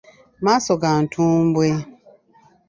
[0.43, 1.67] Maaso ga ntumbwe.